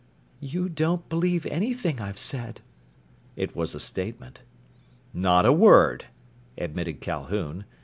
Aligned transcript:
"You 0.39 0.67
don't 0.67 1.07
believe 1.09 1.45
anything 1.45 2.01
I've 2.01 2.17
said!" 2.17 2.61
It 3.35 3.55
was 3.55 3.75
a 3.75 3.79
statement. 3.79 4.41
"Not 5.13 5.45
a 5.45 5.53
word," 5.53 6.05
admitted 6.57 7.01
Calhoun. 7.01 7.65